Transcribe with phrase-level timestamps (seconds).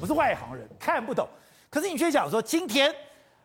[0.00, 1.28] 我们是外行人，看不懂。
[1.68, 2.90] 可是你却讲说，今天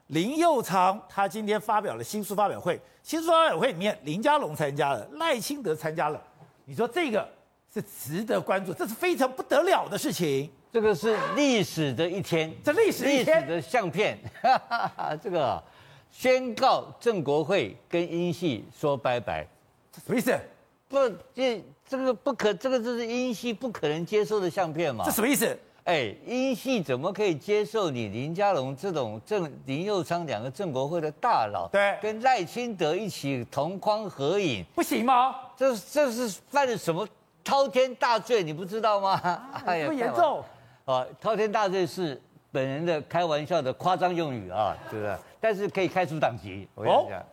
[0.07, 6.21] 林佑昌他今天发表了新书发表会，新书发表会里面林佳龙参加了，赖清德参加了。
[6.63, 7.27] 你说这个
[7.73, 10.49] 是值得关注，这是非常不得了的事情。
[10.71, 15.61] 这个是历史的一天，这历史历史的相片，哈哈哈，这个
[16.09, 19.45] 宣告郑国会跟英系说拜拜，
[19.91, 20.39] 这什么意思？
[20.87, 20.97] 不，
[21.33, 25.03] 这这个不可，这个就是英系不可能接受的相片嘛。
[25.03, 25.57] 这什么意思？
[25.85, 35.35] 哎，英系怎么可以接受你林佳龙这种郑林佑昌两个郑国会的大佬，对，跟赖清德一起同框合影，不行吗？
[35.55, 37.07] 这这是犯了什么
[37.43, 38.41] 滔天大罪？
[38.41, 39.11] 你不知道吗？
[39.23, 40.43] 啊、 哎呀，不严重。
[40.85, 42.19] 啊，滔天大罪是
[42.51, 45.15] 本人的开玩笑的夸张用语啊，对不对？
[45.39, 46.67] 但是可以开除党籍。
[46.73, 47.23] 我跟你讲，哦、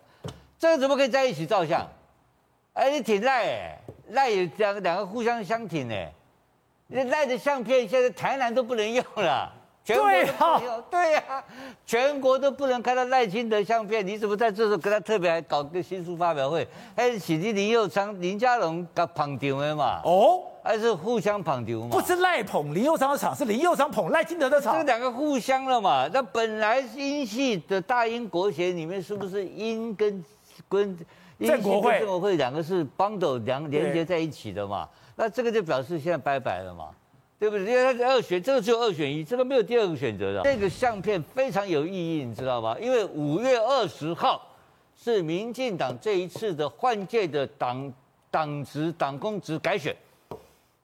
[0.59, 1.89] 这个怎么可以在一起照相？
[2.75, 3.79] 哎，你挺赖哎，
[4.11, 6.13] 赖有两两个互相相挺哎，
[6.93, 9.53] 那赖的相片现在台南都不能用了。
[9.85, 11.45] 全国都不能用，对对呀、啊，
[11.85, 16.65] 全国都不能看到赖清德相片，你怎么在这时候跟他特别还搞个新书发表会？
[16.95, 20.01] 还是喜提林佑昌、林佳龙搞捧场的嘛？
[20.05, 21.89] 哦，还是互相捧场嘛？
[21.91, 24.77] 不是赖捧林佑昌的场，是林佑昌捧赖清德的场。
[24.77, 26.09] 这两个互相了嘛？
[26.13, 30.25] 那本来英系的大英国协里面是不是英跟
[30.69, 30.97] 跟
[31.39, 34.89] 正国会、正国会两个是 bundle 两连接在一起的嘛？
[35.17, 36.91] 那这个就表示现在拜拜了嘛？
[37.39, 37.67] 对不对？
[37.67, 40.43] 因为二选，这个只有二选一，这个没有第二个选择的。
[40.45, 42.77] 这个相片非常有意义，你知道吗？
[42.81, 44.41] 因为五月二十号
[44.97, 47.93] 是民进党这一次的换届的党
[48.31, 49.93] 党职党公职改选，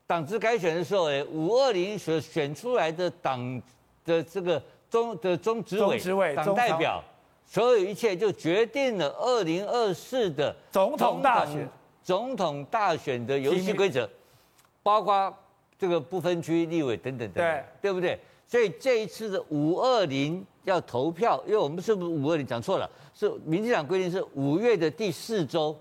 [0.04, 3.62] 党职改选的时候，哎，五二零选选出来的党
[4.04, 7.02] 的这个中的中执委党代表，
[7.48, 11.68] 所有一切就决定了二零二四的总统大选
[12.04, 14.08] 总统大选的游戏规则，
[14.82, 15.34] 包括。
[15.80, 18.18] 这个不分区立委等等等等，对对不对？
[18.48, 22.90] 所以这一次的五二零要投票，因为我们是不是五二零讲错了？
[23.14, 25.78] 是民进党规定是五月的第四周，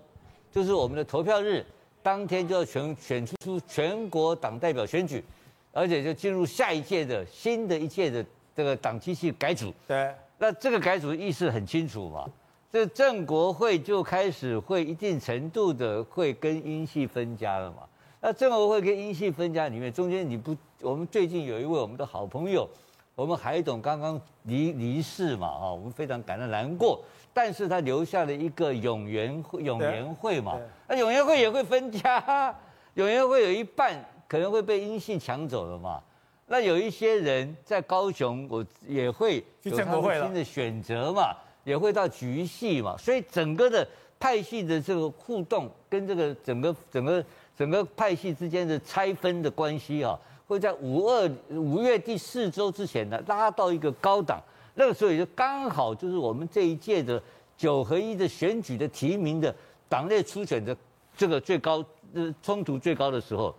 [0.52, 1.66] 就是我们的投票日，
[2.00, 5.24] 当天就要选选出全国党代表选举，
[5.72, 9.74] 而且就进入下一届的新的一届的这个党机器改组。
[9.88, 12.24] 对，那这个改组的意思很清楚嘛，
[12.70, 17.78] 这郑国会就开始会一定程度的会跟英系分家了嘛。
[18.20, 22.68] 那郑国会跟英系分家里面，中间你不，我们最近有一位我们的好朋友，
[23.14, 27.00] 我们海董刚刚离离世嘛，啊，我们非常感到难过，
[27.32, 32.54] 但是他留下了一个永元永元会嘛，那永元会也会分家，
[32.94, 36.02] 永元会有一半可能会被英系抢走了嘛，
[36.48, 43.86] 那有一些人在高雄，我也会有他们新的选择嘛，也会到局系嘛，所以整个的
[44.18, 47.24] 派系的这个互动跟这个整个整个。
[47.58, 50.16] 整个派系之间的拆分的关系啊，
[50.46, 54.40] 会在五二五月第四周之前呢拉到一个高档，
[54.76, 57.20] 那个时候也就刚好就是我们这一届的
[57.56, 59.52] 九合一的选举的提名的
[59.88, 60.76] 党内初选的
[61.16, 63.52] 这个最高呃冲突最高的时候，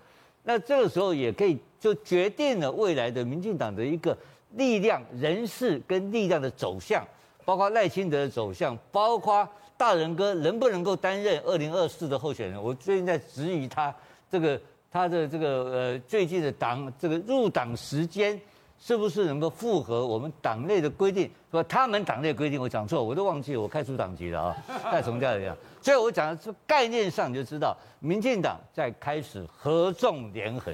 [0.49, 4.17] 那这个时候也可以就决定了未来的民进党的一个
[4.53, 7.07] 力量人事跟力量的走向，
[7.45, 9.47] 包括赖清德的走向，包括。
[9.77, 12.61] 大仁哥能不能够担任二零二四的候选人？
[12.61, 13.95] 我最近在质疑他
[14.29, 14.59] 这个
[14.91, 18.37] 他的这个呃最近的党这个入党时间
[18.79, 21.29] 是不是能够符合我们党内的规定？
[21.51, 24.57] 说他们党内规定我讲错，我都忘记我开除党籍了啊！
[24.91, 30.73] 再重加一下，所以我讲的是概念上你就知道，民进党在开始合纵连横。